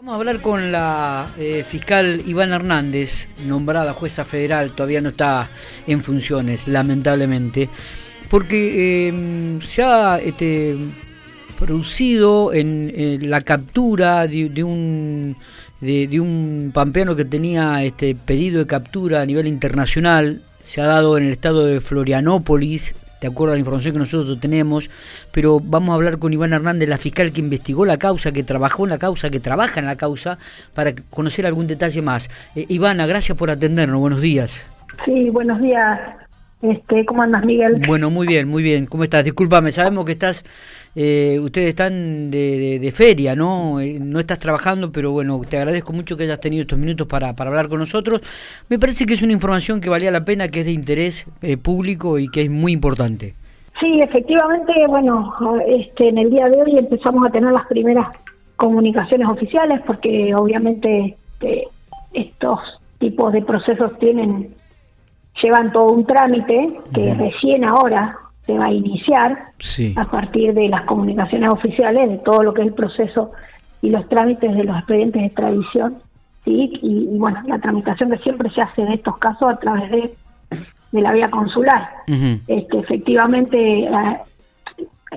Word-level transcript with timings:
Vamos 0.00 0.14
a 0.14 0.16
hablar 0.16 0.40
con 0.40 0.72
la 0.72 1.28
eh, 1.38 1.62
fiscal 1.62 2.22
Iván 2.26 2.54
Hernández, 2.54 3.28
nombrada 3.46 3.92
jueza 3.92 4.24
federal, 4.24 4.70
todavía 4.70 5.02
no 5.02 5.10
está 5.10 5.50
en 5.86 6.02
funciones, 6.02 6.66
lamentablemente, 6.66 7.68
porque 8.30 9.08
em, 9.08 9.60
se 9.60 9.82
ha 9.82 10.16
este, 10.16 10.74
producido 11.58 12.54
en, 12.54 13.28
la 13.28 13.42
captura 13.42 14.26
de, 14.26 14.64
un 14.64 15.36
de, 15.82 16.18
un 16.18 16.70
pampeano 16.72 17.14
que 17.14 17.26
tenía 17.26 17.84
este 17.84 18.14
pedido 18.14 18.60
de 18.60 18.66
captura 18.66 19.20
a 19.20 19.26
nivel 19.26 19.46
internacional, 19.46 20.40
se 20.64 20.80
ha 20.80 20.86
dado 20.86 21.18
en 21.18 21.24
el 21.24 21.32
estado 21.32 21.66
de 21.66 21.82
Florianópolis, 21.82 22.94
de 23.20 23.28
acuerdo 23.28 23.52
a 23.52 23.56
la 23.56 23.60
información 23.60 23.92
que 23.92 23.98
nosotros 23.98 24.38
tenemos, 24.40 24.90
pero 25.32 25.60
vamos 25.60 25.90
a 25.90 25.94
hablar 25.94 26.18
con 26.18 26.32
Iván 26.32 26.52
Hernández, 26.52 26.88
la 26.88 26.98
fiscal 26.98 27.32
que 27.32 27.40
investigó 27.40 27.84
la 27.84 27.98
causa, 27.98 28.32
que 28.32 28.42
trabajó 28.42 28.84
en 28.84 28.90
la 28.90 28.98
causa, 28.98 29.30
que 29.30 29.40
trabaja 29.40 29.80
en 29.80 29.86
la 29.86 29.96
causa, 29.96 30.38
para 30.74 30.92
conocer 31.10 31.46
algún 31.46 31.66
detalle 31.66 32.02
más. 32.02 32.30
Eh, 32.56 32.66
Ivana, 32.68 33.06
gracias 33.06 33.36
por 33.36 33.50
atendernos, 33.50 34.00
buenos 34.00 34.20
días. 34.20 34.60
Sí, 35.04 35.30
buenos 35.30 35.60
días. 35.60 35.98
Este, 36.62 37.06
¿Cómo 37.06 37.22
andas, 37.22 37.44
Miguel? 37.44 37.80
Bueno, 37.86 38.10
muy 38.10 38.26
bien, 38.26 38.46
muy 38.46 38.62
bien. 38.62 38.86
¿Cómo 38.86 39.04
estás? 39.04 39.24
Discúlpame, 39.24 39.70
sabemos 39.70 40.04
que 40.04 40.12
estás, 40.12 40.44
eh, 40.94 41.38
ustedes 41.40 41.70
están 41.70 42.30
de, 42.30 42.92
feria, 42.94 43.34
¿no? 43.34 43.80
Eh, 43.80 43.98
no 43.98 44.20
estás 44.20 44.38
trabajando, 44.38 44.92
pero 44.92 45.10
bueno, 45.12 45.40
te 45.48 45.56
agradezco 45.56 45.94
mucho 45.94 46.16
que 46.16 46.24
hayas 46.24 46.40
tenido 46.40 46.62
estos 46.62 46.78
minutos 46.78 47.06
para, 47.06 47.34
para 47.34 47.48
hablar 47.48 47.68
con 47.68 47.78
nosotros. 47.78 48.20
Me 48.68 48.78
parece 48.78 49.06
que 49.06 49.14
es 49.14 49.22
una 49.22 49.32
información 49.32 49.80
que 49.80 49.88
valía 49.88 50.10
la 50.10 50.24
pena, 50.24 50.48
que 50.48 50.60
es 50.60 50.66
de 50.66 50.72
interés 50.72 51.26
eh, 51.40 51.56
público 51.56 52.18
y 52.18 52.28
que 52.28 52.42
es 52.42 52.50
muy 52.50 52.72
importante. 52.72 53.34
Sí, 53.80 53.98
efectivamente, 54.04 54.72
bueno, 54.86 55.32
este, 55.66 56.10
en 56.10 56.18
el 56.18 56.30
día 56.30 56.46
de 56.50 56.60
hoy 56.60 56.76
empezamos 56.76 57.26
a 57.26 57.30
tener 57.30 57.50
las 57.52 57.66
primeras 57.66 58.08
comunicaciones 58.56 59.26
oficiales 59.26 59.80
porque 59.86 60.34
obviamente 60.34 61.16
este, 61.32 61.68
estos 62.12 62.58
tipos 62.98 63.32
de 63.32 63.40
procesos 63.40 63.98
tienen 63.98 64.50
llevan 65.42 65.72
todo 65.72 65.92
un 65.92 66.04
trámite 66.04 66.80
que 66.92 67.14
recién 67.14 67.64
ahora 67.64 68.18
se 68.46 68.56
va 68.56 68.66
a 68.66 68.72
iniciar 68.72 69.52
a 69.96 70.04
partir 70.10 70.54
de 70.54 70.68
las 70.68 70.82
comunicaciones 70.82 71.50
oficiales 71.50 72.08
de 72.08 72.18
todo 72.18 72.42
lo 72.42 72.54
que 72.54 72.62
es 72.62 72.68
el 72.68 72.74
proceso 72.74 73.32
y 73.82 73.90
los 73.90 74.08
trámites 74.08 74.54
de 74.54 74.64
los 74.64 74.76
expedientes 74.76 75.20
de 75.20 75.26
extradición. 75.26 75.96
¿sí? 76.44 76.78
Y, 76.82 77.18
bueno, 77.18 77.40
la 77.46 77.58
tramitación 77.58 78.10
que 78.10 78.18
siempre 78.18 78.50
se 78.50 78.60
hace 78.60 78.82
en 78.82 78.92
estos 78.92 79.18
casos 79.18 79.52
a 79.52 79.56
través 79.56 79.90
de, 79.90 80.14
de 80.92 81.00
la 81.00 81.12
vía 81.12 81.30
consular. 81.30 81.88
este, 82.06 82.78
efectivamente, 82.78 83.84
eh, 83.84 84.18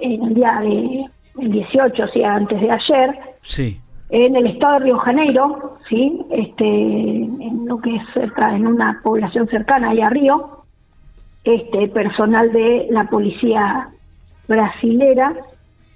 en 0.00 0.24
el 0.24 0.34
día 0.34 0.60
de 0.60 1.04
el 1.40 1.52
18, 1.52 2.02
o 2.02 2.08
sea, 2.08 2.34
antes 2.34 2.60
de 2.60 2.70
ayer, 2.70 3.18
sí 3.42 3.80
en 4.10 4.36
el 4.36 4.46
estado 4.46 4.74
de 4.74 4.84
Río 4.86 4.98
Janeiro, 4.98 5.76
sí, 5.88 6.20
este, 6.30 6.64
en 6.64 7.64
lo 7.66 7.78
que 7.78 7.96
es 7.96 8.02
cerca, 8.12 8.54
en 8.54 8.66
una 8.66 9.00
población 9.02 9.46
cercana 9.46 9.90
allá 9.90 10.08
a 10.08 10.10
Río, 10.10 10.64
este 11.44 11.88
personal 11.88 12.52
de 12.52 12.88
la 12.90 13.04
policía 13.04 13.88
brasilera 14.48 15.34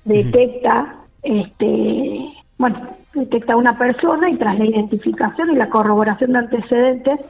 detecta, 0.04 0.94
este, 1.22 2.32
bueno, 2.56 2.80
detecta 3.14 3.56
una 3.56 3.76
persona 3.76 4.30
y 4.30 4.36
tras 4.36 4.58
la 4.58 4.64
identificación 4.64 5.50
y 5.50 5.56
la 5.56 5.68
corroboración 5.68 6.32
de 6.32 6.38
antecedentes 6.38 7.20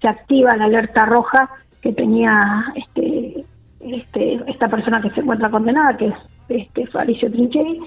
se 0.00 0.08
activa 0.08 0.56
la 0.56 0.64
alerta 0.64 1.06
roja 1.06 1.48
que 1.80 1.92
tenía 1.92 2.40
este, 2.74 3.44
este, 3.80 4.40
esta 4.46 4.68
persona 4.68 5.00
que 5.00 5.10
se 5.10 5.20
encuentra 5.20 5.50
condenada, 5.50 5.96
que 5.96 6.08
es 6.08 6.14
este 6.48 6.86
Faricio 6.88 7.30
Trincheri, 7.30 7.80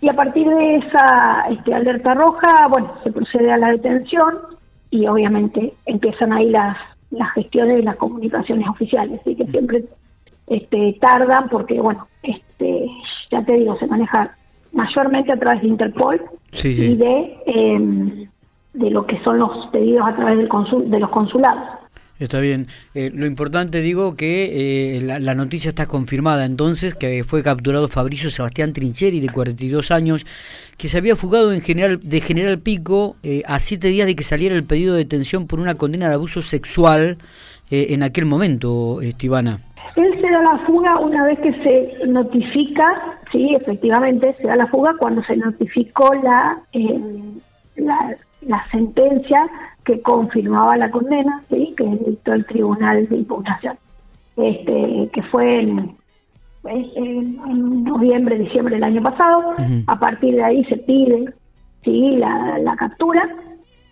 y 0.00 0.08
a 0.08 0.12
partir 0.12 0.48
de 0.48 0.76
esa 0.76 1.46
este, 1.50 1.74
alerta 1.74 2.14
roja, 2.14 2.68
bueno, 2.68 2.92
se 3.02 3.10
procede 3.10 3.52
a 3.52 3.58
la 3.58 3.70
detención 3.70 4.34
y 4.90 5.06
obviamente 5.06 5.74
empiezan 5.86 6.32
ahí 6.32 6.50
las, 6.50 6.76
las 7.10 7.32
gestiones 7.32 7.80
y 7.80 7.82
las 7.82 7.96
comunicaciones 7.96 8.68
oficiales, 8.68 9.20
así 9.20 9.34
que 9.34 9.46
siempre 9.46 9.84
este, 10.46 10.96
tardan 11.00 11.48
porque, 11.48 11.80
bueno, 11.80 12.06
este, 12.22 12.86
ya 13.30 13.42
te 13.44 13.54
digo, 13.54 13.76
se 13.78 13.86
maneja 13.86 14.36
mayormente 14.72 15.32
a 15.32 15.38
través 15.38 15.62
de 15.62 15.68
Interpol 15.68 16.22
y 16.62 16.96
de, 16.96 17.36
em, 17.46 18.28
de 18.74 18.90
lo 18.90 19.04
que 19.06 19.22
son 19.22 19.38
los 19.38 19.66
pedidos 19.72 20.06
a 20.06 20.14
través 20.14 20.38
del 20.38 20.48
consul, 20.48 20.90
de 20.90 21.00
los 21.00 21.10
consulados. 21.10 21.64
Está 22.18 22.40
bien. 22.40 22.66
Eh, 22.94 23.10
lo 23.14 23.26
importante, 23.26 23.80
digo, 23.80 24.16
que 24.16 24.96
eh, 24.96 25.00
la, 25.02 25.34
noticia 25.34 25.68
está 25.68 25.86
confirmada 25.86 26.46
entonces, 26.46 26.94
que 26.96 27.22
fue 27.22 27.42
capturado 27.42 27.86
Fabricio 27.86 28.30
Sebastián 28.30 28.72
Trincheri, 28.72 29.20
de 29.20 29.28
42 29.28 29.92
años, 29.92 30.26
que 30.76 30.88
se 30.88 30.98
había 30.98 31.14
fugado 31.14 31.52
en 31.52 31.60
general, 31.60 32.00
de 32.02 32.20
General 32.20 32.58
Pico 32.58 33.16
eh, 33.22 33.42
a 33.46 33.60
siete 33.60 33.88
días 33.88 34.06
de 34.06 34.16
que 34.16 34.24
saliera 34.24 34.56
el 34.56 34.64
pedido 34.64 34.94
de 34.94 35.04
detención 35.04 35.46
por 35.46 35.60
una 35.60 35.76
condena 35.76 36.08
de 36.08 36.14
abuso 36.14 36.42
sexual 36.42 37.18
en 37.70 38.02
aquel 38.02 38.24
momento, 38.24 39.02
Estivana. 39.02 39.60
Él 39.94 40.18
se 40.22 40.30
da 40.30 40.42
la 40.42 40.58
fuga 40.66 40.98
una 41.00 41.22
vez 41.24 41.38
que 41.40 41.52
se 41.52 42.06
notifica, 42.06 43.18
sí, 43.30 43.54
efectivamente, 43.54 44.34
se 44.40 44.46
da 44.46 44.56
la 44.56 44.66
fuga 44.68 44.94
cuando 44.98 45.22
se 45.24 45.36
notificó 45.36 46.14
la, 46.14 46.62
la, 47.76 48.16
la 48.42 48.64
sentencia 48.70 49.48
que 49.84 50.00
confirmaba 50.02 50.76
la 50.76 50.90
condena, 50.90 51.42
¿sí? 51.48 51.74
que 51.76 51.84
dictó 51.84 52.34
el 52.34 52.44
Tribunal 52.44 53.08
de 53.08 53.16
Impugnación, 53.16 53.76
este, 54.36 55.08
que 55.12 55.22
fue 55.24 55.60
en, 55.60 55.96
noviembre, 57.84 58.38
diciembre 58.38 58.74
del 58.74 58.84
año 58.84 59.02
pasado. 59.02 59.54
A 59.86 59.98
partir 59.98 60.34
de 60.34 60.44
ahí 60.44 60.64
se 60.64 60.76
pide 60.76 61.32
¿sí? 61.82 62.16
la, 62.16 62.76
captura 62.76 63.28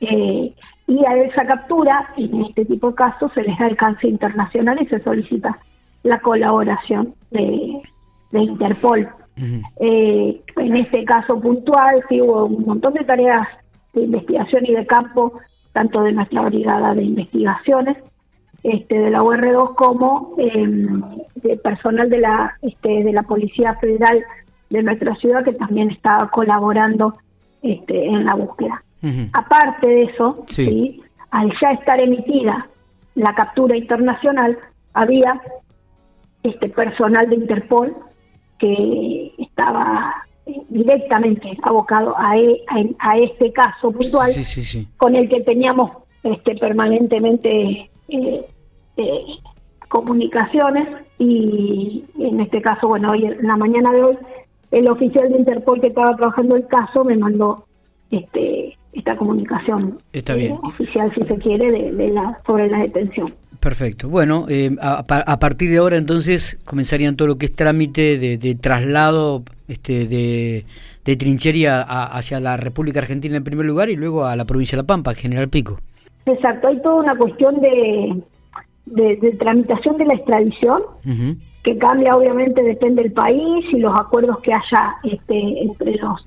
eh, 0.01 0.53
y 0.87 1.05
a 1.05 1.17
esa 1.17 1.47
captura, 1.47 2.11
en 2.17 2.43
este 2.45 2.67
tipo 2.67 2.91
de 2.91 2.97
casos, 2.97 3.33
se 3.33 3.43
les 3.43 3.59
da 3.59 3.67
alcance 3.67 4.07
internacional 4.07 4.79
y 4.83 4.87
se 4.87 5.01
solicita 5.01 5.59
la 6.03 6.21
colaboración 6.21 7.15
de, 7.31 7.81
Interpol. 8.33 9.09
Eh, 9.81 10.41
en 10.57 10.77
este 10.77 11.05
caso 11.05 11.41
puntual, 11.41 12.05
sí 12.09 12.21
hubo 12.21 12.45
un 12.45 12.67
montón 12.67 12.93
de 12.93 13.05
tareas 13.05 13.49
de 13.97 14.05
investigación 14.05 14.67
y 14.67 14.73
de 14.73 14.87
campo 14.87 15.33
tanto 15.73 16.03
de 16.03 16.13
nuestra 16.13 16.43
brigada 16.43 16.95
de 16.95 17.03
investigaciones 17.03 17.97
este, 18.63 18.99
de 18.99 19.11
la 19.11 19.21
UR2 19.21 19.75
como 19.75 20.35
em, 20.39 21.03
de 21.35 21.57
personal 21.57 22.09
de 22.09 22.19
la 22.19 22.57
este, 22.63 23.05
de 23.05 23.13
la 23.13 23.23
Policía 23.23 23.75
Federal 23.75 24.23
de 24.71 24.83
nuestra 24.83 25.15
ciudad 25.17 25.45
que 25.45 25.53
también 25.53 25.91
estaba 25.91 26.31
colaborando 26.31 27.15
este, 27.63 28.07
en 28.07 28.25
la 28.25 28.35
búsqueda. 28.35 28.83
Aparte 29.35 29.87
de 29.87 30.03
eso, 30.05 30.45
sí. 30.49 31.01
al 31.31 31.53
ya 31.61 31.71
estar 31.71 32.01
emitida 32.01 32.67
la 33.15 33.35
captura 33.35 33.77
internacional, 33.77 34.59
había 34.95 35.41
este 36.43 36.69
personal 36.71 37.29
de 37.29 37.37
Interpol 37.37 37.97
que 38.59 39.33
estaba 39.39 40.26
directamente 40.69 41.59
abocado 41.63 42.15
a, 42.17 42.39
e, 42.39 42.63
a, 42.99 43.19
este 43.19 43.53
caso 43.53 43.91
puntual 43.91 44.31
con 44.97 45.17
el 45.17 45.29
que 45.29 45.41
teníamos 45.41 45.91
este, 46.23 46.55
permanentemente 46.57 47.91
eh, 48.09 48.47
eh, 48.97 49.25
comunicaciones 49.89 50.89
y 51.19 52.05
en 52.19 52.41
este 52.41 52.63
caso, 52.63 52.89
bueno, 52.89 53.11
hoy 53.11 53.25
en 53.25 53.47
la 53.47 53.57
mañana 53.57 53.93
de 53.93 54.05
hoy, 54.05 54.19
el 54.71 54.89
oficial 54.89 55.31
de 55.31 55.39
Interpol 55.39 55.81
que 55.81 55.89
estaba 55.89 56.15
trabajando 56.17 56.57
el 56.57 56.67
caso 56.67 57.05
me 57.05 57.17
mandó 57.17 57.65
este 58.11 58.77
esta 58.93 59.17
comunicación 59.17 59.99
eh, 60.13 60.59
oficial, 60.63 61.13
si 61.15 61.23
se 61.23 61.37
quiere, 61.37 61.71
de, 61.71 62.09
la 62.09 62.41
sobre 62.47 62.71
la 62.71 62.79
detención. 62.79 63.35
Perfecto. 63.67 64.09
Bueno, 64.09 64.47
a, 64.81 65.05
a, 65.09 65.39
partir 65.41 65.69
de 65.71 65.79
ahora 65.79 65.97
entonces 65.97 66.57
comenzarían 66.65 67.17
todo 67.17 67.27
lo 67.27 67.37
que 67.37 67.47
es 67.47 67.57
trámite 67.57 68.17
de, 68.17 68.39
de 68.39 68.55
traslado 68.55 69.43
este, 69.67 70.07
de, 70.07 70.65
de 71.05 71.17
trinchería 71.17 71.83
hacia 71.83 72.39
la 72.39 72.57
República 72.57 73.01
Argentina 73.01 73.37
en 73.37 73.43
primer 73.43 73.67
lugar 73.67 73.91
y 73.91 73.97
luego 73.97 74.25
a 74.25 74.37
la 74.37 74.45
provincia 74.45 74.77
de 74.77 74.83
La 74.85 74.87
Pampa, 74.87 75.15
General 75.15 75.49
Pico. 75.49 75.79
Exacto, 76.27 76.69
hay 76.69 76.81
toda 76.81 76.95
una 76.95 77.17
cuestión 77.17 77.61
de, 77.61 78.23
de, 78.87 79.33
tramitación 79.33 79.97
de 79.97 80.05
la 80.05 80.15
extradición, 80.15 80.83
que 81.65 81.77
cambia 81.77 82.15
obviamente, 82.15 82.63
depende 82.63 83.03
del 83.03 83.13
país 83.13 83.65
y 83.73 83.79
los 83.81 83.99
acuerdos 83.99 84.39
que 84.45 84.53
haya 84.53 84.95
este, 85.03 85.63
entre 85.65 85.97
los 85.97 86.25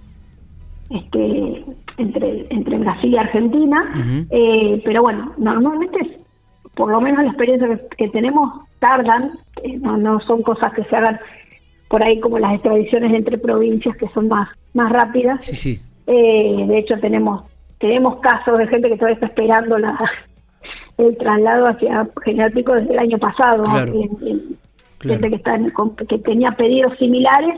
este, 0.89 1.63
entre, 1.95 2.47
entre 2.49 2.77
Brasil 2.79 3.13
y 3.13 3.17
Argentina, 3.17 4.25
eh, 4.29 4.81
pero 4.83 5.03
bueno, 5.03 5.31
normalmente, 5.37 6.19
por 6.75 6.91
lo 6.91 7.01
menos 7.01 7.23
la 7.23 7.29
experiencia 7.29 7.79
que, 7.97 8.09
tenemos, 8.09 8.61
tardan, 8.79 9.31
eh, 9.63 9.77
no, 9.79 9.97
no 9.97 10.19
son 10.21 10.41
cosas 10.41 10.73
que 10.73 10.83
se 10.85 10.95
hagan 10.95 11.19
por 11.89 12.03
ahí 12.03 12.19
como 12.19 12.39
las 12.39 12.53
extradiciones 12.53 13.13
entre 13.13 13.37
provincias 13.37 13.97
que 13.97 14.07
son 14.09 14.27
más, 14.27 14.49
más 14.73 14.91
rápidas. 14.91 15.43
Sí, 15.43 15.55
sí. 15.55 15.81
Eh, 16.07 16.65
de 16.67 16.77
hecho, 16.77 16.99
tenemos 16.99 17.43
tenemos 17.79 18.19
casos 18.19 18.57
de 18.57 18.67
gente 18.67 18.89
que 18.89 18.95
todavía 18.95 19.15
está 19.15 19.27
esperando 19.27 19.77
la, 19.77 19.97
el 20.97 21.17
traslado 21.17 21.67
hacia 21.67 22.07
General 22.23 22.51
Pico 22.51 22.73
desde 22.73 22.93
el 22.93 22.99
año 22.99 23.17
pasado. 23.17 23.63
Gente 25.01 25.29
que, 25.29 25.35
está 25.35 25.57
que 26.07 26.17
tenía 26.19 26.51
pedidos 26.51 26.97
similares 26.97 27.57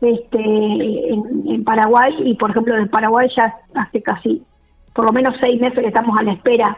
este, 0.00 1.12
en, 1.12 1.64
Paraguay 1.64 2.14
y, 2.24 2.34
por 2.34 2.50
ejemplo, 2.50 2.76
en 2.76 2.88
Paraguay 2.88 3.28
ya 3.36 3.54
hace 3.74 4.00
casi 4.02 4.42
por 4.94 5.04
lo 5.04 5.12
menos 5.12 5.34
seis 5.40 5.60
meses 5.60 5.80
que 5.80 5.88
estamos 5.88 6.18
a 6.18 6.22
la 6.22 6.32
espera 6.32 6.76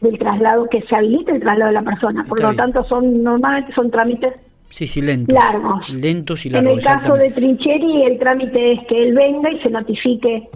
del 0.00 0.18
traslado, 0.18 0.68
que 0.68 0.82
se 0.82 0.94
habilite 0.94 1.32
el 1.32 1.40
traslado 1.40 1.68
de 1.68 1.74
la 1.74 1.82
persona. 1.82 2.24
Por 2.24 2.40
lo 2.40 2.54
tanto, 2.54 2.84
son 2.84 3.22
normalmente 3.22 3.72
son 3.74 3.90
trámites 3.90 4.34
sí, 4.68 4.86
sí, 4.86 5.02
lentos, 5.02 5.34
largos. 5.34 5.88
Lentos 5.90 6.46
y 6.46 6.50
largos. 6.50 6.72
En 6.72 6.78
el 6.78 6.84
caso 6.84 7.14
de 7.14 7.30
Trincheri, 7.30 8.02
el 8.04 8.18
trámite 8.18 8.72
es 8.72 8.86
que 8.86 9.02
él 9.02 9.14
venga 9.14 9.50
y 9.50 9.60
se 9.60 9.70
notifique 9.70 10.48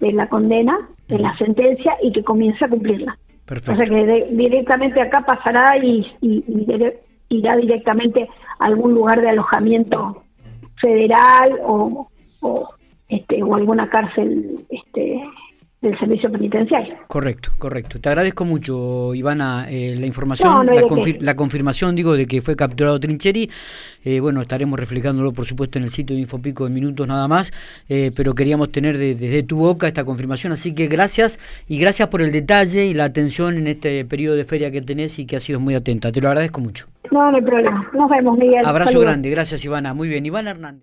de 0.00 0.12
la 0.12 0.28
condena, 0.28 0.76
de 1.08 1.18
la 1.18 1.36
sentencia 1.36 1.96
y 2.02 2.12
que 2.12 2.24
comience 2.24 2.64
a 2.64 2.68
cumplirla. 2.68 3.16
Perfecto. 3.44 3.72
O 3.72 3.76
sea 3.76 3.84
que 3.84 4.28
directamente 4.30 5.00
acá 5.00 5.24
pasará 5.26 5.76
y, 5.78 6.06
irá 7.28 7.56
directamente 7.56 8.28
a 8.58 8.66
algún 8.66 8.94
lugar 8.94 9.20
de 9.20 9.28
alojamiento 9.28 10.24
federal 10.80 11.58
o, 11.64 12.08
o, 12.40 12.68
este, 13.08 13.42
o 13.42 13.54
alguna 13.54 13.88
cárcel 13.88 14.64
este, 14.68 15.22
del 15.80 15.98
servicio 15.98 16.30
penitenciario. 16.30 16.94
Correcto, 17.06 17.52
correcto. 17.58 17.98
Te 18.00 18.10
agradezco 18.10 18.44
mucho, 18.44 19.14
Ivana, 19.14 19.66
eh, 19.70 19.94
la 19.98 20.06
información, 20.06 20.68
la, 21.20 21.34
confirmación, 21.34 21.96
digo, 21.96 22.16
de 22.16 22.26
que 22.26 22.42
fue 22.42 22.54
capturado 22.54 23.00
Trincheri. 23.00 23.50
Eh, 24.04 24.20
bueno, 24.20 24.42
estaremos 24.42 24.78
reflejándolo, 24.78 25.32
por 25.32 25.46
supuesto, 25.46 25.78
en 25.78 25.84
el 25.84 25.90
sitio 25.90 26.14
de 26.14 26.22
Infopico 26.22 26.66
en 26.66 26.74
minutos 26.74 27.08
nada 27.08 27.26
más, 27.28 27.50
eh, 27.88 28.10
pero 28.14 28.34
queríamos 28.34 28.70
tener 28.70 28.98
desde 28.98 29.42
tu 29.42 29.56
boca 29.56 29.86
esta 29.86 30.04
confirmación. 30.04 30.52
Así 30.52 30.74
que 30.74 30.86
gracias 30.86 31.38
y 31.66 31.78
gracias 31.78 32.08
por 32.08 32.20
el 32.20 32.30
detalle 32.30 32.84
y 32.84 32.92
la 32.92 33.04
atención 33.04 33.56
en 33.56 33.66
este 33.66 34.04
periodo 34.04 34.36
de 34.36 34.44
feria 34.44 34.70
que 34.70 34.82
tenés 34.82 35.18
y 35.18 35.24
que 35.24 35.36
has 35.36 35.42
sido 35.42 35.60
muy 35.60 35.74
atenta. 35.74 36.12
Te 36.12 36.20
lo 36.20 36.28
agradezco 36.28 36.60
mucho. 36.60 36.88
No, 37.10 37.30
no 37.30 37.36
hay 37.36 37.42
problema. 37.42 37.90
Nos 37.94 38.08
vemos, 38.08 38.38
Miguel. 38.38 38.64
Abrazo 38.64 39.00
grande. 39.00 39.30
Gracias, 39.30 39.64
Ivana. 39.64 39.94
Muy 39.94 40.08
bien. 40.08 40.24
Ivana 40.26 40.50
Hernández. 40.50 40.78